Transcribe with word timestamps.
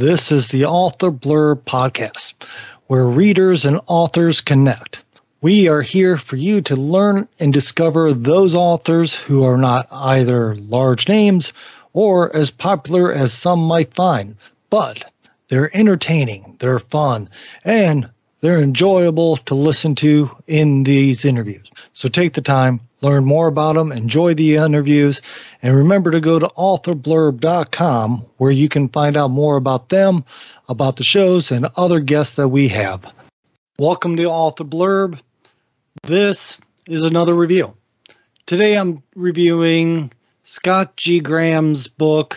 This 0.00 0.30
is 0.30 0.48
the 0.50 0.64
Author 0.64 1.10
Blurb 1.10 1.64
Podcast, 1.66 2.32
where 2.86 3.04
readers 3.04 3.66
and 3.66 3.82
authors 3.86 4.40
connect. 4.40 4.96
We 5.42 5.68
are 5.68 5.82
here 5.82 6.16
for 6.16 6.36
you 6.36 6.62
to 6.62 6.74
learn 6.74 7.28
and 7.38 7.52
discover 7.52 8.14
those 8.14 8.54
authors 8.54 9.14
who 9.26 9.44
are 9.44 9.58
not 9.58 9.88
either 9.92 10.54
large 10.54 11.04
names 11.06 11.52
or 11.92 12.34
as 12.34 12.50
popular 12.50 13.12
as 13.12 13.30
some 13.42 13.58
might 13.58 13.94
find, 13.94 14.36
but 14.70 14.96
they're 15.50 15.76
entertaining, 15.76 16.56
they're 16.62 16.80
fun, 16.90 17.28
and 17.62 18.08
they're 18.40 18.62
enjoyable 18.62 19.36
to 19.46 19.54
listen 19.54 19.94
to 19.96 20.30
in 20.46 20.82
these 20.82 21.24
interviews. 21.24 21.68
So 21.92 22.08
take 22.08 22.34
the 22.34 22.40
time, 22.40 22.80
learn 23.02 23.24
more 23.24 23.48
about 23.48 23.74
them, 23.74 23.92
enjoy 23.92 24.34
the 24.34 24.56
interviews, 24.56 25.20
and 25.62 25.76
remember 25.76 26.10
to 26.12 26.20
go 26.20 26.38
to 26.38 26.48
authorblurb.com 26.48 28.26
where 28.38 28.50
you 28.50 28.68
can 28.68 28.88
find 28.88 29.16
out 29.16 29.28
more 29.28 29.56
about 29.56 29.90
them, 29.90 30.24
about 30.68 30.96
the 30.96 31.04
shows, 31.04 31.50
and 31.50 31.66
other 31.76 32.00
guests 32.00 32.36
that 32.36 32.48
we 32.48 32.68
have. 32.68 33.04
Welcome 33.78 34.16
to 34.16 34.24
Author 34.24 34.64
Blurb. 34.64 35.20
This 36.06 36.58
is 36.86 37.04
another 37.04 37.34
review. 37.34 37.74
Today 38.46 38.76
I'm 38.76 39.02
reviewing 39.14 40.12
Scott 40.44 40.96
G. 40.96 41.20
Graham's 41.20 41.88
book, 41.88 42.36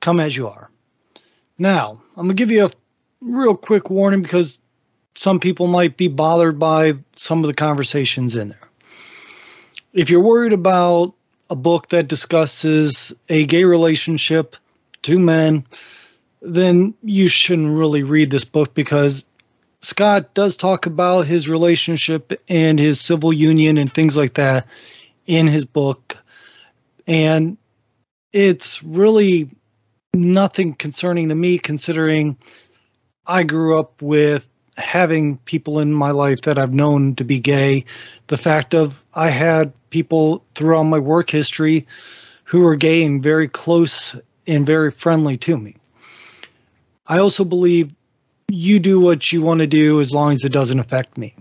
Come 0.00 0.20
As 0.20 0.36
You 0.36 0.48
Are. 0.48 0.70
Now, 1.58 2.02
I'm 2.16 2.26
going 2.26 2.36
to 2.36 2.42
give 2.42 2.50
you 2.50 2.66
a 2.66 2.70
real 3.20 3.56
quick 3.56 3.88
warning 3.88 4.22
because 4.22 4.58
some 5.16 5.40
people 5.40 5.66
might 5.66 5.96
be 5.96 6.08
bothered 6.08 6.58
by 6.58 6.94
some 7.16 7.42
of 7.42 7.46
the 7.46 7.54
conversations 7.54 8.36
in 8.36 8.48
there. 8.50 8.68
If 9.92 10.10
you're 10.10 10.20
worried 10.20 10.52
about 10.52 11.14
a 11.50 11.56
book 11.56 11.90
that 11.90 12.08
discusses 12.08 13.12
a 13.28 13.46
gay 13.46 13.64
relationship, 13.64 14.56
two 15.02 15.18
men, 15.18 15.66
then 16.42 16.94
you 17.02 17.28
shouldn't 17.28 17.76
really 17.76 18.02
read 18.02 18.30
this 18.30 18.44
book 18.44 18.74
because 18.74 19.22
Scott 19.82 20.34
does 20.34 20.56
talk 20.56 20.86
about 20.86 21.26
his 21.26 21.48
relationship 21.48 22.32
and 22.48 22.78
his 22.78 23.00
civil 23.00 23.32
union 23.32 23.76
and 23.78 23.92
things 23.92 24.16
like 24.16 24.34
that 24.34 24.66
in 25.26 25.46
his 25.46 25.64
book. 25.64 26.16
And 27.06 27.56
it's 28.32 28.82
really 28.82 29.50
nothing 30.14 30.74
concerning 30.74 31.28
to 31.28 31.34
me 31.34 31.58
considering 31.58 32.36
I 33.26 33.42
grew 33.42 33.78
up 33.78 34.00
with 34.02 34.44
having 34.76 35.38
people 35.38 35.78
in 35.80 35.92
my 35.92 36.10
life 36.10 36.40
that 36.42 36.58
I've 36.58 36.74
known 36.74 37.14
to 37.16 37.24
be 37.24 37.38
gay. 37.38 37.84
The 38.28 38.36
fact 38.36 38.74
of 38.74 38.94
I 39.12 39.30
had 39.30 39.72
people 39.90 40.44
throughout 40.54 40.84
my 40.84 40.98
work 40.98 41.30
history 41.30 41.86
who 42.44 42.60
were 42.60 42.76
gay 42.76 43.04
and 43.04 43.22
very 43.22 43.48
close 43.48 44.16
and 44.46 44.66
very 44.66 44.90
friendly 44.90 45.36
to 45.38 45.56
me. 45.56 45.76
I 47.06 47.18
also 47.18 47.44
believe 47.44 47.92
you 48.48 48.78
do 48.78 49.00
what 49.00 49.32
you 49.32 49.42
want 49.42 49.60
to 49.60 49.66
do 49.66 50.00
as 50.00 50.12
long 50.12 50.32
as 50.32 50.44
it 50.44 50.52
doesn't 50.52 50.80
affect 50.80 51.16
me. 51.16 51.34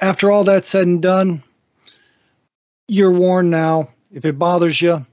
After 0.00 0.30
all 0.30 0.44
that 0.44 0.64
said 0.64 0.86
and 0.86 1.02
done, 1.02 1.42
you're 2.88 3.12
warned 3.12 3.50
now. 3.50 3.90
If 4.12 4.24
it 4.24 4.38
bothers 4.38 4.80
you, 4.80 5.06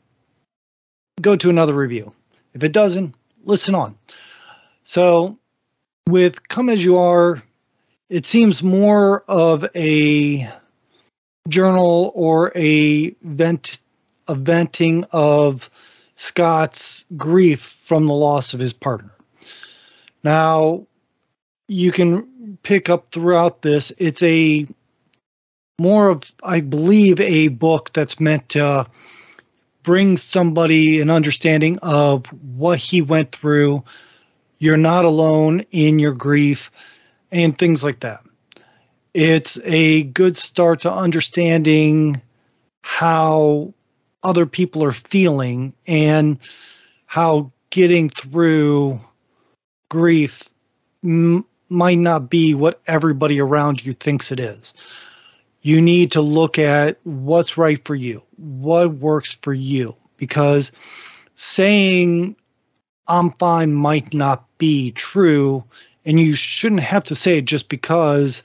go 1.22 1.36
to 1.36 1.50
another 1.50 1.74
review. 1.74 2.14
If 2.54 2.64
it 2.64 2.72
doesn't, 2.72 3.16
listen 3.44 3.76
on. 3.76 3.98
So, 4.86 5.38
with 6.08 6.48
Come 6.48 6.70
As 6.70 6.82
You 6.84 6.98
Are, 6.98 7.44
it 8.10 8.26
seems 8.26 8.64
more 8.64 9.24
of 9.28 9.66
a 9.76 10.50
journal 11.50 12.12
or 12.16 12.52
a 12.58 13.12
vent 13.22 13.78
a 14.30 14.36
venting 14.36 15.06
of 15.12 15.62
Scott's 16.18 17.06
grief 17.16 17.62
from 17.88 18.08
the 18.08 18.14
loss 18.14 18.54
of 18.54 18.60
his 18.60 18.74
partner. 18.74 19.12
Now, 20.24 20.88
you 21.68 21.92
can 21.92 22.58
pick 22.64 22.90
up 22.90 23.14
throughout 23.14 23.62
this, 23.62 23.92
it's 23.98 24.22
a 24.22 24.68
more 25.80 26.10
of, 26.10 26.24
I 26.44 26.60
believe, 26.62 27.20
a 27.20 27.50
book 27.50 27.92
that's 27.94 28.20
meant 28.20 28.50
to 28.50 28.88
bring 29.84 30.18
somebody 30.18 31.00
an 31.02 31.10
understanding 31.10 31.78
of 31.82 32.26
what 32.32 32.80
he 32.80 33.02
went 33.02 33.34
through. 33.34 33.84
You're 34.60 34.78
not 34.78 35.06
alone 35.06 35.62
in 35.72 36.00
your 36.00 36.14
grief 36.14 36.60
and 37.32 37.58
things 37.58 37.84
like 37.84 38.02
that. 38.02 38.22
It's 39.14 39.58
a 39.64 40.04
good 40.04 40.38
start 40.38 40.82
to 40.82 40.92
understanding 40.92 42.22
how 42.82 43.74
other 44.24 44.46
people 44.46 44.84
are 44.84 44.96
feeling 45.10 45.74
and 45.86 46.40
how 47.06 47.52
getting 47.70 48.10
through 48.10 49.00
grief 49.90 50.32
m- 51.04 51.46
might 51.70 51.98
not 51.98 52.30
be 52.30 52.54
what 52.54 52.82
everybody 52.88 53.40
around 53.40 53.84
you 53.84 53.94
thinks 53.94 54.32
it 54.32 54.40
is. 54.40 54.74
You 55.62 55.82
need 55.82 56.12
to 56.12 56.22
look 56.22 56.58
at 56.58 56.98
what's 57.04 57.58
right 57.58 57.82
for 57.86 57.96
you, 57.96 58.22
what 58.38 58.94
works 58.94 59.36
for 59.44 59.54
you, 59.54 59.96
because 60.18 60.72
saying 61.36 62.36
I'm 63.08 63.32
fine 63.34 63.74
might 63.74 64.14
not 64.14 64.46
be 64.58 64.92
true, 64.92 65.64
and 66.06 66.20
you 66.20 66.36
shouldn't 66.36 66.82
have 66.82 67.04
to 67.06 67.16
say 67.16 67.38
it 67.38 67.46
just 67.46 67.70
because 67.70 68.44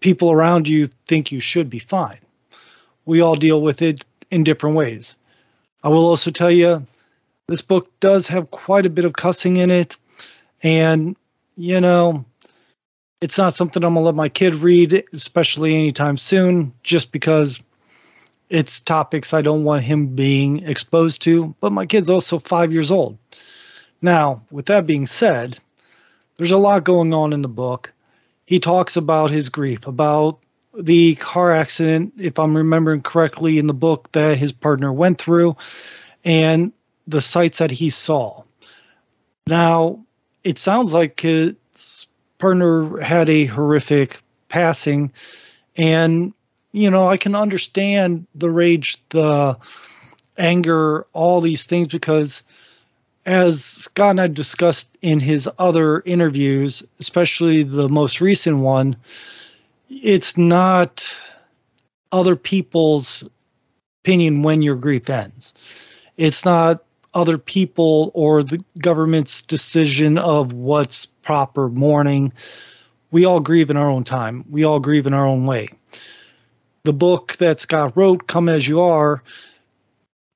people 0.00 0.30
around 0.30 0.68
you 0.68 0.88
think 1.08 1.32
you 1.32 1.40
should 1.40 1.70
be 1.70 1.78
fine. 1.78 2.18
We 3.06 3.20
all 3.20 3.36
deal 3.36 3.60
with 3.62 3.82
it 3.82 4.04
in 4.30 4.44
different 4.44 4.76
ways. 4.76 5.14
I 5.82 5.88
will 5.88 6.06
also 6.06 6.30
tell 6.30 6.50
you 6.50 6.86
this 7.48 7.62
book 7.62 7.88
does 8.00 8.26
have 8.28 8.50
quite 8.50 8.86
a 8.86 8.90
bit 8.90 9.04
of 9.04 9.12
cussing 9.12 9.58
in 9.58 9.70
it. 9.70 9.96
And, 10.62 11.16
you 11.56 11.80
know, 11.80 12.24
it's 13.20 13.36
not 13.36 13.54
something 13.54 13.84
I'm 13.84 13.94
to 13.94 14.00
let 14.00 14.14
my 14.14 14.28
kid 14.28 14.54
read, 14.56 15.04
especially 15.12 15.74
anytime 15.74 16.16
soon, 16.16 16.72
just 16.82 17.12
because 17.12 17.58
it's 18.48 18.80
topics 18.80 19.34
I 19.34 19.42
don't 19.42 19.64
want 19.64 19.84
him 19.84 20.14
being 20.14 20.66
exposed 20.66 21.20
to. 21.22 21.54
But 21.60 21.72
my 21.72 21.86
kid's 21.86 22.08
also 22.08 22.38
five 22.38 22.72
years 22.72 22.90
old. 22.90 23.18
Now, 24.02 24.42
with 24.50 24.66
that 24.66 24.86
being 24.86 25.06
said, 25.06 25.58
there's 26.36 26.52
a 26.52 26.58
lot 26.58 26.84
going 26.84 27.12
on 27.14 27.32
in 27.32 27.42
the 27.42 27.48
book. 27.48 27.92
He 28.46 28.60
talks 28.60 28.96
about 28.96 29.30
his 29.30 29.48
grief, 29.48 29.86
about 29.86 30.38
the 30.78 31.14
car 31.16 31.54
accident, 31.54 32.14
if 32.18 32.38
I'm 32.38 32.56
remembering 32.56 33.02
correctly, 33.02 33.58
in 33.58 33.66
the 33.66 33.72
book 33.72 34.10
that 34.12 34.38
his 34.38 34.52
partner 34.52 34.92
went 34.92 35.20
through, 35.20 35.56
and 36.24 36.72
the 37.06 37.22
sights 37.22 37.58
that 37.58 37.70
he 37.70 37.90
saw. 37.90 38.42
Now, 39.46 40.04
it 40.42 40.58
sounds 40.58 40.92
like 40.92 41.20
his 41.20 41.54
partner 42.38 43.00
had 43.00 43.28
a 43.28 43.46
horrific 43.46 44.18
passing, 44.48 45.12
and 45.76 46.32
you 46.72 46.90
know 46.90 47.06
I 47.06 47.16
can 47.16 47.34
understand 47.34 48.26
the 48.34 48.50
rage, 48.50 48.98
the 49.10 49.56
anger, 50.36 51.06
all 51.12 51.40
these 51.40 51.64
things 51.64 51.88
because 51.88 52.42
as 53.26 53.64
Scott 53.64 54.10
and 54.10 54.20
I 54.20 54.26
discussed 54.26 54.86
in 55.02 55.20
his 55.20 55.48
other 55.58 56.00
interviews, 56.00 56.82
especially 57.00 57.62
the 57.62 57.88
most 57.88 58.20
recent 58.20 58.58
one, 58.58 58.96
it's 59.88 60.36
not 60.36 61.04
other 62.12 62.36
people's 62.36 63.24
opinion 64.02 64.42
when 64.42 64.62
your 64.62 64.76
grief 64.76 65.08
ends. 65.08 65.52
It's 66.16 66.44
not 66.44 66.84
other 67.14 67.38
people 67.38 68.10
or 68.14 68.42
the 68.42 68.62
government's 68.80 69.42
decision 69.42 70.18
of 70.18 70.52
what's 70.52 71.06
proper 71.22 71.68
mourning. 71.68 72.32
We 73.10 73.24
all 73.24 73.40
grieve 73.40 73.70
in 73.70 73.76
our 73.76 73.88
own 73.88 74.04
time. 74.04 74.44
We 74.50 74.64
all 74.64 74.80
grieve 74.80 75.06
in 75.06 75.14
our 75.14 75.26
own 75.26 75.46
way. 75.46 75.68
The 76.84 76.92
book 76.92 77.36
that 77.38 77.60
Scott 77.60 77.96
wrote, 77.96 78.26
Come 78.26 78.48
As 78.48 78.68
You 78.68 78.80
Are, 78.80 79.22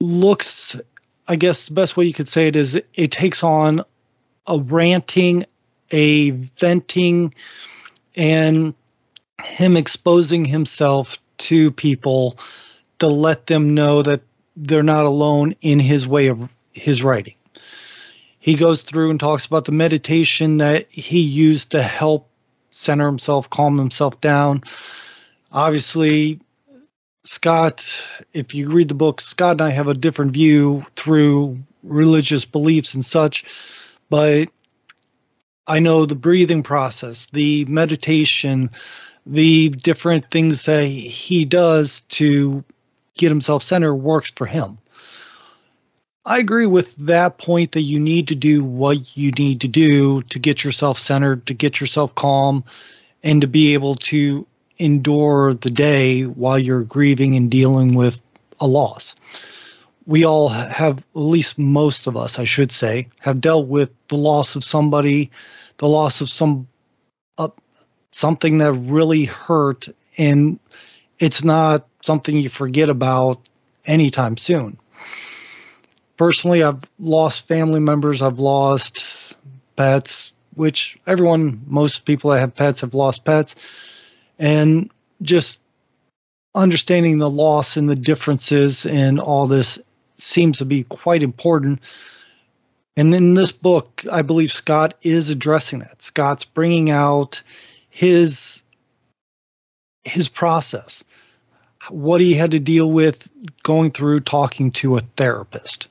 looks, 0.00 0.76
I 1.28 1.36
guess 1.36 1.66
the 1.66 1.74
best 1.74 1.96
way 1.96 2.06
you 2.06 2.14
could 2.14 2.30
say 2.30 2.48
it 2.48 2.56
is 2.56 2.74
it 2.94 3.12
takes 3.12 3.42
on 3.42 3.82
a 4.46 4.58
ranting, 4.58 5.44
a 5.90 6.30
venting, 6.58 7.34
and 8.16 8.74
him 9.42 9.76
exposing 9.76 10.46
himself 10.46 11.08
to 11.38 11.70
people 11.70 12.38
to 12.98 13.08
let 13.08 13.46
them 13.46 13.74
know 13.74 14.02
that 14.02 14.22
they're 14.56 14.82
not 14.82 15.04
alone 15.04 15.54
in 15.60 15.78
his 15.78 16.06
way 16.06 16.28
of 16.28 16.48
his 16.72 17.02
writing. 17.02 17.34
He 18.40 18.56
goes 18.56 18.82
through 18.82 19.10
and 19.10 19.20
talks 19.20 19.44
about 19.44 19.66
the 19.66 19.72
meditation 19.72 20.56
that 20.56 20.86
he 20.90 21.20
used 21.20 21.72
to 21.72 21.82
help 21.82 22.28
center 22.70 23.06
himself, 23.06 23.50
calm 23.50 23.76
himself 23.76 24.18
down. 24.22 24.62
Obviously, 25.52 26.40
Scott, 27.30 27.84
if 28.32 28.54
you 28.54 28.70
read 28.70 28.88
the 28.88 28.94
book, 28.94 29.20
Scott 29.20 29.52
and 29.52 29.60
I 29.60 29.70
have 29.70 29.86
a 29.86 29.92
different 29.92 30.32
view 30.32 30.86
through 30.96 31.58
religious 31.82 32.46
beliefs 32.46 32.94
and 32.94 33.04
such, 33.04 33.44
but 34.08 34.48
I 35.66 35.78
know 35.78 36.06
the 36.06 36.14
breathing 36.14 36.62
process, 36.62 37.28
the 37.34 37.66
meditation, 37.66 38.70
the 39.26 39.68
different 39.68 40.30
things 40.30 40.64
that 40.64 40.84
he 40.86 41.44
does 41.44 42.00
to 42.12 42.64
get 43.18 43.28
himself 43.28 43.62
centered 43.62 43.96
works 43.96 44.32
for 44.34 44.46
him. 44.46 44.78
I 46.24 46.38
agree 46.38 46.66
with 46.66 46.88
that 46.96 47.36
point 47.36 47.72
that 47.72 47.82
you 47.82 48.00
need 48.00 48.28
to 48.28 48.34
do 48.34 48.64
what 48.64 49.18
you 49.18 49.32
need 49.32 49.60
to 49.60 49.68
do 49.68 50.22
to 50.30 50.38
get 50.38 50.64
yourself 50.64 50.96
centered, 50.96 51.46
to 51.46 51.52
get 51.52 51.78
yourself 51.78 52.14
calm, 52.14 52.64
and 53.22 53.42
to 53.42 53.46
be 53.46 53.74
able 53.74 53.96
to 53.96 54.46
endure 54.78 55.54
the 55.54 55.70
day 55.70 56.22
while 56.22 56.58
you're 56.58 56.84
grieving 56.84 57.36
and 57.36 57.50
dealing 57.50 57.94
with 57.94 58.14
a 58.60 58.66
loss. 58.66 59.14
We 60.06 60.24
all 60.24 60.48
have, 60.48 60.98
at 60.98 61.04
least 61.14 61.58
most 61.58 62.06
of 62.06 62.16
us, 62.16 62.38
I 62.38 62.44
should 62.44 62.72
say, 62.72 63.08
have 63.20 63.40
dealt 63.40 63.68
with 63.68 63.90
the 64.08 64.16
loss 64.16 64.56
of 64.56 64.64
somebody, 64.64 65.30
the 65.78 65.86
loss 65.86 66.20
of 66.20 66.28
some 66.28 66.68
uh, 67.36 67.48
something 68.10 68.58
that 68.58 68.72
really 68.72 69.26
hurt, 69.26 69.88
and 70.16 70.58
it's 71.18 71.44
not 71.44 71.86
something 72.02 72.36
you 72.36 72.48
forget 72.48 72.88
about 72.88 73.40
anytime 73.84 74.36
soon. 74.36 74.78
Personally, 76.16 76.62
I've 76.62 76.82
lost 76.98 77.46
family 77.46 77.80
members, 77.80 78.22
I've 78.22 78.38
lost 78.38 79.02
pets, 79.76 80.32
which 80.54 80.98
everyone, 81.06 81.62
most 81.66 82.04
people 82.04 82.30
that 82.30 82.40
have 82.40 82.56
pets 82.56 82.80
have 82.80 82.94
lost 82.94 83.24
pets 83.24 83.54
and 84.38 84.90
just 85.22 85.58
understanding 86.54 87.18
the 87.18 87.30
loss 87.30 87.76
and 87.76 87.88
the 87.88 87.96
differences 87.96 88.86
and 88.88 89.20
all 89.20 89.46
this 89.46 89.78
seems 90.18 90.58
to 90.58 90.64
be 90.64 90.84
quite 90.84 91.22
important. 91.22 91.80
And 92.96 93.14
in 93.14 93.34
this 93.34 93.52
book, 93.52 94.02
I 94.10 94.22
believe 94.22 94.50
Scott 94.50 94.94
is 95.02 95.30
addressing 95.30 95.80
that. 95.80 96.02
Scott's 96.02 96.44
bringing 96.44 96.90
out 96.90 97.40
his 97.90 98.62
his 100.04 100.28
process, 100.28 101.04
what 101.90 102.20
he 102.20 102.34
had 102.34 102.52
to 102.52 102.58
deal 102.58 102.90
with 102.90 103.16
going 103.62 103.90
through 103.92 104.20
talking 104.20 104.72
to 104.72 104.96
a 104.96 105.02
therapist. 105.16 105.86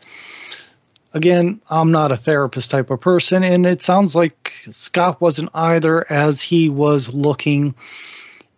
Again, 1.13 1.61
I'm 1.69 1.91
not 1.91 2.11
a 2.11 2.17
therapist 2.17 2.71
type 2.71 2.89
of 2.89 2.99
person, 2.99 3.43
and 3.43 3.65
it 3.65 3.81
sounds 3.81 4.15
like 4.15 4.51
Scott 4.71 5.21
wasn't 5.21 5.49
either 5.53 6.11
as 6.11 6.41
he 6.41 6.67
was 6.67 7.09
looking 7.13 7.75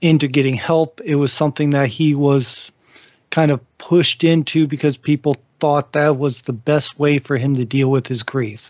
into 0.01 0.28
getting 0.28 0.56
help. 0.56 1.01
It 1.04 1.16
was 1.16 1.34
something 1.34 1.72
that 1.72 1.90
he 1.90 2.16
was 2.16 2.72
kind 3.31 3.51
of 3.51 3.62
pushed 3.78 4.24
into 4.24 4.68
because 4.68 4.98
people 4.98 5.36
thought 5.60 5.94
that 5.94 6.18
was 6.18 6.42
the 6.46 6.54
best 6.54 6.98
way 6.98 7.19
for 7.19 7.38
him 7.38 7.56
to 7.56 7.66
deal 7.66 7.90
with 7.92 8.07
his 8.07 8.24
grief. 8.24 8.62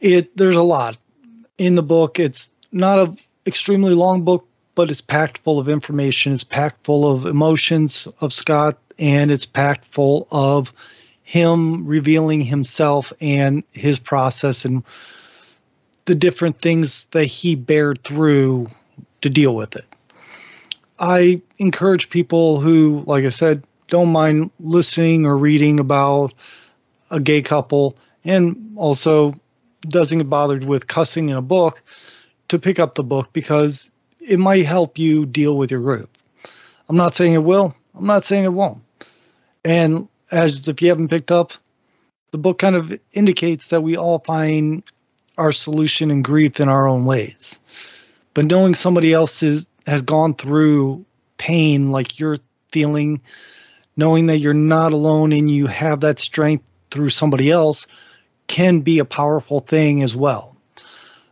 It 0.00 0.36
there's 0.36 0.56
a 0.56 0.62
lot 0.62 0.96
in 1.58 1.74
the 1.74 1.82
book. 1.82 2.18
It's 2.18 2.48
not 2.72 2.98
a 2.98 3.14
extremely 3.46 3.94
long 3.94 4.24
book, 4.24 4.46
but 4.74 4.90
it's 4.90 5.00
packed 5.00 5.38
full 5.44 5.58
of 5.58 5.68
information. 5.68 6.32
It's 6.32 6.44
packed 6.44 6.86
full 6.86 7.10
of 7.10 7.26
emotions 7.26 8.06
of 8.20 8.32
Scott, 8.32 8.78
and 8.98 9.30
it's 9.30 9.46
packed 9.46 9.92
full 9.92 10.26
of 10.30 10.68
him 11.22 11.86
revealing 11.86 12.40
himself 12.40 13.12
and 13.20 13.62
his 13.72 13.98
process 13.98 14.64
and 14.64 14.82
the 16.06 16.14
different 16.14 16.60
things 16.60 17.06
that 17.12 17.26
he 17.26 17.54
bared 17.54 18.00
through 18.02 18.66
to 19.22 19.30
deal 19.30 19.54
with 19.54 19.76
it. 19.76 19.84
I 20.98 21.40
encourage 21.58 22.10
people 22.10 22.60
who, 22.60 23.02
like 23.06 23.24
I 23.24 23.30
said, 23.30 23.64
don't 23.88 24.12
mind 24.12 24.50
listening 24.60 25.26
or 25.26 25.36
reading 25.36 25.80
about 25.80 26.32
a 27.10 27.20
gay 27.20 27.42
couple 27.42 27.96
and 28.24 28.74
also 28.76 29.34
doesn't 29.82 30.18
get 30.18 30.30
bothered 30.30 30.64
with 30.64 30.86
cussing 30.86 31.30
in 31.30 31.36
a 31.36 31.42
book 31.42 31.82
to 32.48 32.58
pick 32.58 32.78
up 32.78 32.94
the 32.94 33.02
book 33.02 33.28
because 33.32 33.90
it 34.20 34.38
might 34.38 34.66
help 34.66 34.98
you 34.98 35.24
deal 35.24 35.56
with 35.56 35.70
your 35.70 35.80
group. 35.80 36.10
I'm 36.88 36.96
not 36.96 37.14
saying 37.14 37.32
it 37.32 37.38
will, 37.38 37.74
I'm 37.94 38.06
not 38.06 38.24
saying 38.24 38.44
it 38.44 38.52
won't. 38.52 38.82
And 39.64 40.08
as 40.30 40.68
if 40.68 40.82
you 40.82 40.88
haven't 40.88 41.08
picked 41.08 41.30
up, 41.30 41.52
the 42.32 42.38
book 42.38 42.58
kind 42.58 42.76
of 42.76 42.92
indicates 43.12 43.68
that 43.68 43.82
we 43.82 43.96
all 43.96 44.20
find 44.20 44.82
our 45.36 45.52
solution 45.52 46.10
and 46.10 46.22
grief 46.22 46.60
in 46.60 46.68
our 46.68 46.86
own 46.86 47.04
ways. 47.04 47.56
But 48.34 48.46
knowing 48.46 48.74
somebody 48.74 49.12
else 49.12 49.42
is, 49.42 49.66
has 49.86 50.02
gone 50.02 50.34
through 50.34 51.04
pain 51.38 51.90
like 51.90 52.18
you're 52.18 52.38
feeling, 52.72 53.20
knowing 53.96 54.26
that 54.26 54.38
you're 54.38 54.54
not 54.54 54.92
alone 54.92 55.32
and 55.32 55.50
you 55.50 55.66
have 55.66 56.00
that 56.00 56.18
strength 56.18 56.64
through 56.90 57.10
somebody 57.10 57.50
else 57.50 57.86
can 58.46 58.80
be 58.80 58.98
a 58.98 59.04
powerful 59.04 59.60
thing 59.60 60.02
as 60.02 60.14
well. 60.14 60.56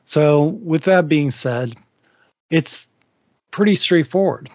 So, 0.07 0.59
with 0.65 0.85
that 0.85 1.09
being 1.09 1.31
said, 1.31 1.75
it's 2.51 2.87
pretty 3.51 3.75
straightforward. 3.75 4.49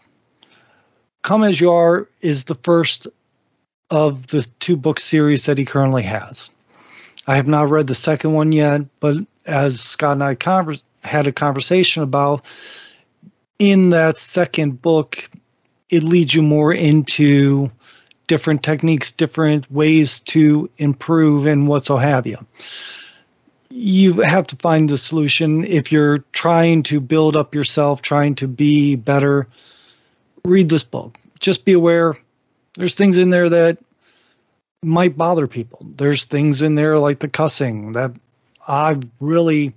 Come 1.24 1.44
As 1.44 1.62
You 1.62 1.72
Are 1.72 2.08
is 2.22 2.46
the 2.46 2.58
first 2.64 3.08
of 3.90 4.28
the 4.28 4.46
two 4.60 4.76
book 4.76 5.00
series 5.00 5.46
that 5.46 5.58
he 5.58 5.66
currently 5.66 6.04
has. 6.04 6.50
I 7.28 7.36
have 7.36 7.48
not 7.48 7.70
read 7.70 7.88
the 7.88 7.96
second 7.96 8.34
one 8.34 8.52
yet, 8.52 8.82
but 9.00 9.18
as 9.46 9.80
Scott 9.80 10.14
and 10.14 10.24
I 10.24 10.36
converse, 10.36 10.82
had 11.04 11.28
a 11.28 11.32
conversation 11.32 12.04
about 12.04 12.44
in 13.60 13.92
that 13.92 14.18
second 14.18 14.82
book 14.82 15.18
it 15.90 16.04
leads 16.04 16.34
you 16.34 16.42
more 16.42 16.74
into 16.74 17.70
different 18.28 18.64
techniques 18.64 19.12
different 19.18 19.70
ways 19.72 20.22
to 20.26 20.70
improve 20.78 21.46
and 21.46 21.68
what 21.68 21.86
so 21.86 21.98
have 21.98 22.26
you. 22.26 22.38
You 23.70 24.22
have 24.22 24.48
to 24.48 24.56
find 24.58 24.88
the 24.88 24.98
solution 24.98 25.66
if 25.66 25.92
you're 25.92 26.20
trying 26.32 26.84
to 26.84 27.00
build 27.00 27.36
up 27.36 27.54
yourself 27.56 28.02
trying 28.02 28.36
to 28.36 28.48
be 28.48 28.96
better. 28.96 29.48
Read 30.46 30.70
this 30.70 30.84
book. 30.84 31.18
Just 31.40 31.66
be 31.66 31.74
aware 31.74 32.18
there's 32.76 32.96
things 32.96 33.18
in 33.18 33.30
there 33.30 33.50
that 33.50 33.78
might 34.82 35.16
bother 35.16 35.48
people. 35.48 35.86
There's 35.96 36.26
things 36.26 36.62
in 36.62 36.76
there 36.76 36.98
like 36.98 37.20
the 37.20 37.28
cussing 37.28 37.94
that 37.94 38.12
i've 38.68 39.04
really 39.20 39.74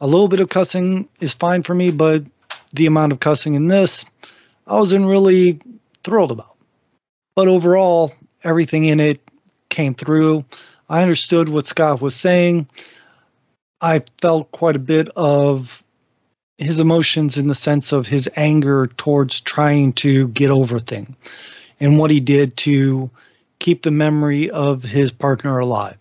a 0.00 0.06
little 0.06 0.28
bit 0.28 0.40
of 0.40 0.48
cussing 0.48 1.08
is 1.20 1.34
fine 1.34 1.62
for 1.62 1.74
me, 1.74 1.90
but 1.90 2.22
the 2.72 2.86
amount 2.86 3.12
of 3.12 3.20
cussing 3.20 3.54
in 3.54 3.68
this, 3.68 4.04
I 4.66 4.76
wasn't 4.76 5.06
really 5.06 5.60
thrilled 6.04 6.32
about. 6.32 6.56
But 7.36 7.48
overall, 7.48 8.12
everything 8.42 8.84
in 8.86 9.00
it 9.00 9.20
came 9.70 9.94
through. 9.94 10.44
I 10.88 11.02
understood 11.02 11.48
what 11.48 11.66
Scott 11.66 12.00
was 12.00 12.14
saying. 12.14 12.68
I 13.80 14.02
felt 14.20 14.50
quite 14.52 14.76
a 14.76 14.80
bit 14.80 15.08
of 15.16 15.66
his 16.58 16.78
emotions 16.78 17.36
in 17.36 17.48
the 17.48 17.54
sense 17.54 17.92
of 17.92 18.06
his 18.06 18.28
anger 18.36 18.86
towards 18.96 19.40
trying 19.40 19.92
to 19.92 20.28
get 20.28 20.50
over 20.50 20.78
thing 20.78 21.16
and 21.80 21.98
what 21.98 22.10
he 22.10 22.20
did 22.20 22.56
to 22.56 23.10
keep 23.58 23.82
the 23.82 23.90
memory 23.90 24.50
of 24.50 24.82
his 24.82 25.10
partner 25.10 25.58
alive. 25.58 25.96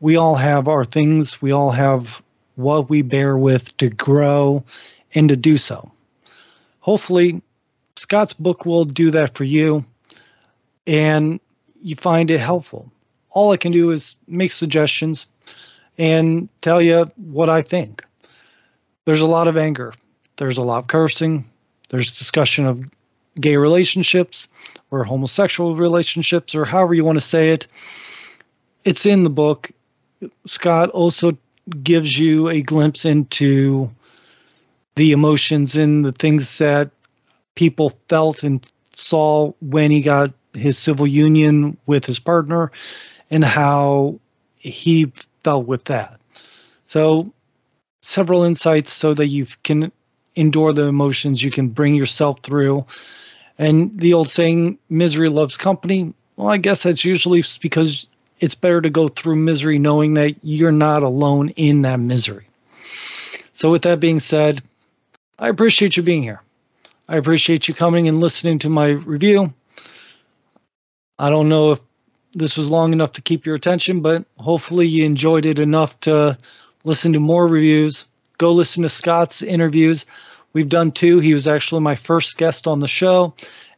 We 0.00 0.16
all 0.16 0.36
have 0.36 0.68
our 0.68 0.84
things, 0.84 1.38
we 1.40 1.52
all 1.52 1.70
have 1.70 2.04
what 2.56 2.88
we 2.88 3.02
bear 3.02 3.36
with 3.36 3.76
to 3.78 3.90
grow 3.90 4.64
and 5.14 5.28
to 5.28 5.36
do 5.36 5.56
so. 5.56 5.90
Hopefully, 6.80 7.42
Scott's 7.96 8.32
book 8.32 8.66
will 8.66 8.84
do 8.84 9.10
that 9.10 9.36
for 9.36 9.44
you 9.44 9.84
and 10.86 11.40
you 11.80 11.96
find 11.96 12.30
it 12.30 12.40
helpful. 12.40 12.90
All 13.30 13.52
I 13.52 13.56
can 13.56 13.72
do 13.72 13.90
is 13.90 14.16
make 14.26 14.52
suggestions 14.52 15.26
and 15.98 16.48
tell 16.62 16.80
you 16.82 17.10
what 17.16 17.48
I 17.48 17.62
think. 17.62 18.02
There's 19.04 19.20
a 19.20 19.26
lot 19.26 19.48
of 19.48 19.56
anger, 19.56 19.94
there's 20.38 20.58
a 20.58 20.62
lot 20.62 20.78
of 20.78 20.86
cursing, 20.88 21.44
there's 21.90 22.16
discussion 22.16 22.66
of 22.66 22.84
gay 23.40 23.56
relationships 23.56 24.48
or 24.90 25.04
homosexual 25.04 25.76
relationships 25.76 26.54
or 26.54 26.64
however 26.64 26.94
you 26.94 27.04
want 27.04 27.18
to 27.18 27.26
say 27.26 27.50
it. 27.50 27.66
It's 28.84 29.06
in 29.06 29.24
the 29.24 29.30
book. 29.30 29.70
Scott 30.46 30.90
also 30.90 31.36
gives 31.82 32.16
you 32.16 32.48
a 32.48 32.62
glimpse 32.62 33.04
into 33.04 33.90
the 34.96 35.12
emotions 35.12 35.76
and 35.76 36.04
the 36.04 36.12
things 36.12 36.58
that 36.58 36.90
people 37.54 37.92
felt 38.08 38.42
and 38.42 38.64
saw 38.94 39.52
when 39.60 39.90
he 39.90 40.02
got 40.02 40.30
his 40.52 40.78
civil 40.78 41.06
union 41.06 41.76
with 41.86 42.04
his 42.04 42.18
partner 42.18 42.70
and 43.30 43.44
how 43.44 44.20
he 44.56 45.12
felt 45.42 45.66
with 45.66 45.84
that. 45.86 46.20
So, 46.88 47.32
several 48.02 48.44
insights 48.44 48.92
so 48.92 49.14
that 49.14 49.28
you 49.28 49.46
can 49.64 49.90
endure 50.36 50.72
the 50.72 50.84
emotions, 50.84 51.42
you 51.42 51.50
can 51.50 51.68
bring 51.68 51.94
yourself 51.94 52.38
through. 52.44 52.84
And 53.58 53.98
the 53.98 54.14
old 54.14 54.30
saying, 54.30 54.78
misery 54.88 55.30
loves 55.30 55.56
company. 55.56 56.12
Well, 56.36 56.48
I 56.48 56.58
guess 56.58 56.82
that's 56.82 57.04
usually 57.04 57.44
because 57.62 58.06
it's 58.44 58.54
better 58.54 58.82
to 58.82 58.90
go 58.90 59.08
through 59.08 59.36
misery 59.36 59.78
knowing 59.78 60.14
that 60.14 60.34
you're 60.42 60.70
not 60.70 61.02
alone 61.02 61.48
in 61.50 61.80
that 61.82 61.98
misery. 61.98 62.46
So, 63.54 63.70
with 63.70 63.82
that 63.82 64.00
being 64.00 64.20
said, 64.20 64.62
I 65.38 65.48
appreciate 65.48 65.96
you 65.96 66.02
being 66.02 66.22
here. 66.22 66.42
I 67.08 67.16
appreciate 67.16 67.68
you 67.68 67.74
coming 67.74 68.06
and 68.06 68.20
listening 68.20 68.58
to 68.60 68.68
my 68.68 68.88
review. 68.88 69.54
I 71.18 71.30
don't 71.30 71.48
know 71.48 71.72
if 71.72 71.80
this 72.34 72.56
was 72.56 72.68
long 72.68 72.92
enough 72.92 73.12
to 73.14 73.22
keep 73.22 73.46
your 73.46 73.54
attention, 73.54 74.02
but 74.02 74.26
hopefully 74.36 74.86
you 74.86 75.06
enjoyed 75.06 75.46
it 75.46 75.58
enough 75.58 75.98
to 76.00 76.36
listen 76.84 77.14
to 77.14 77.20
more 77.20 77.46
reviews. 77.46 78.04
Go 78.36 78.52
listen 78.52 78.82
to 78.82 78.90
Scott's 78.90 79.42
interviews. 79.42 80.04
We've 80.52 80.68
done 80.68 80.92
two. 80.92 81.20
He 81.20 81.32
was 81.32 81.48
actually 81.48 81.80
my 81.80 81.96
first 81.96 82.36
guest 82.36 82.66
on 82.66 82.80
the 82.80 82.88
show, 82.88 83.34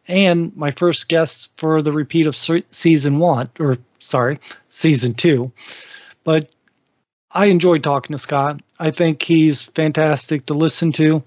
and 0.08 0.56
my 0.56 0.70
first 0.70 1.08
guest 1.08 1.48
for 1.56 1.82
the 1.82 1.92
repeat 1.92 2.26
of 2.26 2.36
season 2.70 3.18
one, 3.18 3.50
or 3.58 3.78
sorry, 3.98 4.38
season 4.70 5.14
two. 5.14 5.52
But 6.24 6.48
I 7.30 7.46
enjoyed 7.46 7.82
talking 7.82 8.16
to 8.16 8.22
Scott. 8.22 8.62
I 8.78 8.90
think 8.90 9.22
he's 9.22 9.68
fantastic 9.74 10.46
to 10.46 10.54
listen 10.54 10.92
to. 10.92 11.22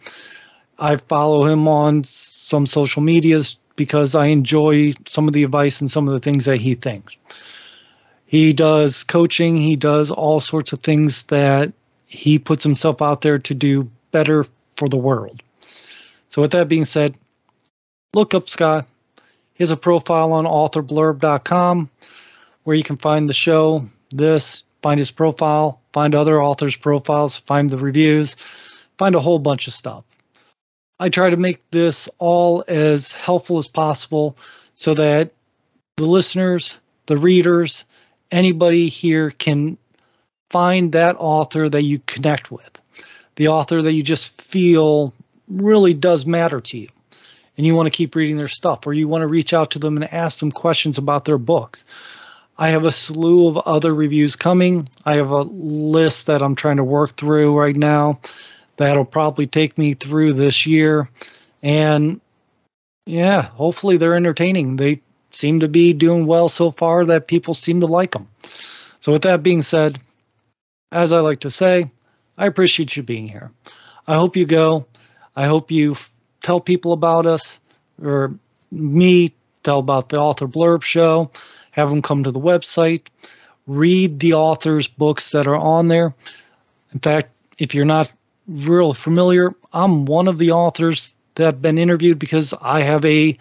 I 0.77 0.97
follow 0.97 1.45
him 1.45 1.67
on 1.67 2.05
some 2.05 2.65
social 2.65 3.01
medias 3.01 3.57
because 3.75 4.15
I 4.15 4.27
enjoy 4.27 4.93
some 5.07 5.27
of 5.27 5.33
the 5.33 5.43
advice 5.43 5.81
and 5.81 5.89
some 5.89 6.07
of 6.07 6.13
the 6.13 6.19
things 6.19 6.45
that 6.45 6.57
he 6.57 6.75
thinks. 6.75 7.15
He 8.25 8.53
does 8.53 9.03
coaching, 9.03 9.57
he 9.57 9.75
does 9.75 10.11
all 10.11 10.39
sorts 10.39 10.71
of 10.71 10.81
things 10.81 11.25
that 11.29 11.73
he 12.05 12.39
puts 12.39 12.63
himself 12.63 13.01
out 13.01 13.21
there 13.21 13.39
to 13.39 13.53
do 13.53 13.89
better 14.11 14.45
for 14.77 14.87
the 14.89 14.97
world. 14.97 15.41
So, 16.29 16.41
with 16.41 16.51
that 16.51 16.67
being 16.67 16.85
said, 16.85 17.15
look 18.13 18.33
up 18.33 18.49
Scott. 18.49 18.87
He 19.53 19.63
has 19.63 19.71
a 19.71 19.77
profile 19.77 20.31
on 20.31 20.45
authorblurb.com 20.45 21.89
where 22.63 22.75
you 22.75 22.83
can 22.83 22.97
find 22.97 23.27
the 23.27 23.33
show, 23.33 23.85
this, 24.11 24.63
find 24.81 24.99
his 24.99 25.11
profile, 25.11 25.81
find 25.93 26.15
other 26.15 26.41
authors' 26.41 26.75
profiles, 26.75 27.41
find 27.47 27.69
the 27.69 27.77
reviews, 27.77 28.35
find 28.97 29.15
a 29.15 29.19
whole 29.19 29.39
bunch 29.39 29.67
of 29.67 29.73
stuff. 29.73 30.03
I 30.99 31.09
try 31.09 31.29
to 31.29 31.37
make 31.37 31.59
this 31.71 32.09
all 32.17 32.63
as 32.67 33.11
helpful 33.11 33.59
as 33.59 33.67
possible 33.67 34.37
so 34.75 34.93
that 34.95 35.31
the 35.97 36.03
listeners, 36.03 36.77
the 37.07 37.17
readers, 37.17 37.85
anybody 38.31 38.89
here 38.89 39.31
can 39.31 39.77
find 40.49 40.93
that 40.93 41.15
author 41.17 41.69
that 41.69 41.83
you 41.83 41.99
connect 42.05 42.51
with, 42.51 42.69
the 43.35 43.47
author 43.47 43.81
that 43.81 43.93
you 43.93 44.03
just 44.03 44.29
feel 44.51 45.13
really 45.47 45.93
does 45.93 46.25
matter 46.25 46.61
to 46.61 46.77
you. 46.77 46.89
And 47.59 47.65
you 47.65 47.75
want 47.75 47.87
to 47.87 47.97
keep 47.97 48.15
reading 48.15 48.37
their 48.37 48.47
stuff, 48.47 48.87
or 48.87 48.93
you 48.93 49.09
want 49.09 49.21
to 49.21 49.27
reach 49.27 49.51
out 49.51 49.71
to 49.71 49.79
them 49.79 49.97
and 49.97 50.13
ask 50.13 50.39
them 50.39 50.49
questions 50.49 50.97
about 50.97 51.25
their 51.25 51.37
books. 51.37 51.83
I 52.57 52.69
have 52.69 52.85
a 52.85 52.91
slew 52.93 53.49
of 53.49 53.57
other 53.57 53.93
reviews 53.93 54.37
coming. 54.37 54.87
I 55.03 55.17
have 55.17 55.29
a 55.29 55.41
list 55.41 56.27
that 56.27 56.41
I'm 56.41 56.55
trying 56.55 56.77
to 56.77 56.85
work 56.85 57.17
through 57.17 57.59
right 57.59 57.75
now 57.75 58.21
that'll 58.77 59.03
probably 59.03 59.45
take 59.45 59.77
me 59.77 59.93
through 59.93 60.35
this 60.35 60.65
year. 60.65 61.09
And 61.61 62.21
yeah, 63.05 63.41
hopefully 63.41 63.97
they're 63.97 64.15
entertaining. 64.15 64.77
They 64.77 65.01
seem 65.31 65.59
to 65.59 65.67
be 65.67 65.91
doing 65.91 66.27
well 66.27 66.47
so 66.47 66.71
far 66.71 67.07
that 67.07 67.27
people 67.27 67.55
seem 67.55 67.81
to 67.81 67.87
like 67.87 68.11
them. 68.11 68.29
So, 69.01 69.11
with 69.11 69.23
that 69.23 69.43
being 69.43 69.63
said, 69.63 69.99
as 70.93 71.11
I 71.11 71.19
like 71.19 71.41
to 71.41 71.51
say, 71.51 71.91
I 72.37 72.45
appreciate 72.45 72.95
you 72.95 73.03
being 73.03 73.27
here. 73.27 73.51
I 74.07 74.15
hope 74.15 74.37
you 74.37 74.45
go. 74.45 74.85
I 75.35 75.47
hope 75.47 75.71
you 75.71 75.97
tell 76.41 76.59
people 76.59 76.93
about 76.93 77.25
us 77.25 77.59
or 78.01 78.33
me, 78.71 79.33
tell 79.63 79.79
about 79.79 80.09
the 80.09 80.17
author 80.17 80.47
blurb 80.47 80.83
show, 80.83 81.31
have 81.71 81.89
them 81.89 82.01
come 82.01 82.23
to 82.23 82.31
the 82.31 82.39
website, 82.39 83.07
read 83.67 84.19
the 84.19 84.33
author's 84.33 84.87
books 84.87 85.31
that 85.31 85.47
are 85.47 85.57
on 85.57 85.87
there. 85.87 86.13
In 86.93 86.99
fact, 86.99 87.29
if 87.57 87.73
you're 87.73 87.85
not 87.85 88.09
real 88.47 88.93
familiar, 88.93 89.53
I'm 89.73 90.05
one 90.05 90.27
of 90.27 90.39
the 90.39 90.51
authors 90.51 91.15
that 91.35 91.45
have 91.45 91.61
been 91.61 91.77
interviewed 91.77 92.19
because 92.19 92.53
I 92.61 92.81
have 92.81 93.05
a 93.05 93.37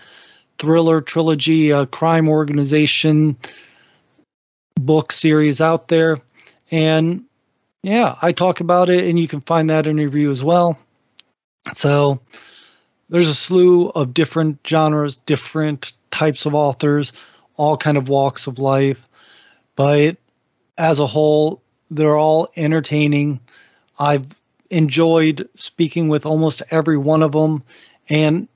thriller 0.59 1.01
trilogy, 1.01 1.71
a 1.71 1.87
crime 1.87 2.29
organization 2.29 3.37
book 4.77 5.13
series 5.13 5.61
out 5.61 5.89
there. 5.89 6.21
And 6.71 7.25
yeah, 7.83 8.17
I 8.21 8.33
talk 8.33 8.61
about 8.61 8.91
it, 8.91 9.05
and 9.05 9.19
you 9.19 9.29
can 9.29 9.41
find 9.43 9.71
that 9.71 9.87
interview 9.87 10.31
as 10.31 10.43
well. 10.43 10.79
So 11.75 12.21
there's 13.09 13.29
a 13.29 13.35
slew 13.35 13.89
of 13.91 14.15
different 14.15 14.59
genres, 14.67 15.19
different 15.27 15.93
types 16.11 16.47
of 16.47 16.55
authors, 16.55 17.13
all 17.57 17.77
kind 17.77 17.97
of 17.97 18.09
walks 18.09 18.47
of 18.47 18.59
life. 18.59 18.99
But 19.77 20.17
as 20.77 20.99
a 21.01 21.07
whole, 21.07 21.63
they're 21.91 22.19
all 22.19 22.49
entertaining. 22.57 23.41
I've 23.99 24.27
enjoyed 24.71 25.49
speaking 25.57 26.09
with 26.09 26.27
almost 26.27 26.63
every 26.71 26.99
one 26.99 27.23
of 27.23 27.33
them, 27.33 27.63
and 28.09 28.49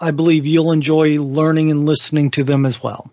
I 0.00 0.10
believe 0.10 0.44
you'll 0.44 0.72
enjoy 0.72 1.20
learning 1.20 1.70
and 1.70 1.86
listening 1.86 2.30
to 2.32 2.44
them 2.44 2.66
as 2.66 2.82
well. 2.82 3.10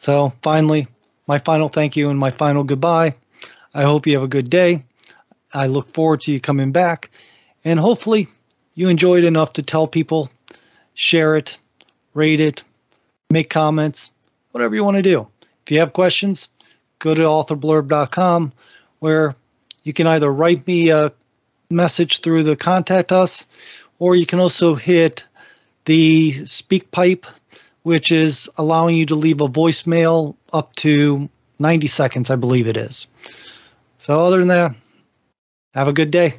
So, 0.00 0.32
finally, 0.42 0.88
my 1.26 1.38
final 1.38 1.68
thank 1.68 1.96
you 1.96 2.08
and 2.08 2.18
my 2.18 2.30
final 2.30 2.64
goodbye. 2.64 3.16
I 3.74 3.82
hope 3.82 4.06
you 4.06 4.14
have 4.14 4.24
a 4.24 4.28
good 4.28 4.50
day. 4.50 4.84
I 5.52 5.66
look 5.66 5.94
forward 5.94 6.20
to 6.22 6.32
you 6.32 6.40
coming 6.40 6.72
back, 6.72 7.10
and 7.64 7.78
hopefully, 7.78 8.28
you 8.80 8.88
enjoyed 8.88 9.24
it 9.24 9.26
enough 9.26 9.52
to 9.52 9.62
tell 9.62 9.86
people, 9.86 10.30
share 10.94 11.36
it, 11.36 11.50
rate 12.14 12.40
it, 12.40 12.62
make 13.28 13.50
comments, 13.50 14.10
whatever 14.52 14.74
you 14.74 14.82
want 14.82 14.96
to 14.96 15.02
do. 15.02 15.26
If 15.66 15.70
you 15.70 15.80
have 15.80 15.92
questions, 15.92 16.48
go 16.98 17.12
to 17.12 17.20
authorblurb.com 17.20 18.54
where 19.00 19.36
you 19.82 19.92
can 19.92 20.06
either 20.06 20.32
write 20.32 20.66
me 20.66 20.88
a 20.88 21.12
message 21.68 22.22
through 22.22 22.44
the 22.44 22.56
contact 22.56 23.12
us 23.12 23.44
or 23.98 24.16
you 24.16 24.24
can 24.24 24.40
also 24.40 24.74
hit 24.76 25.24
the 25.84 26.40
SpeakPipe 26.44 27.26
which 27.82 28.10
is 28.10 28.48
allowing 28.56 28.96
you 28.96 29.04
to 29.06 29.14
leave 29.14 29.42
a 29.42 29.48
voicemail 29.48 30.36
up 30.54 30.74
to 30.74 31.28
90 31.58 31.86
seconds 31.86 32.28
i 32.28 32.34
believe 32.34 32.66
it 32.66 32.76
is 32.76 33.06
so 34.04 34.18
other 34.18 34.38
than 34.38 34.48
that 34.48 34.74
have 35.74 35.86
a 35.86 35.92
good 35.92 36.10
day 36.10 36.34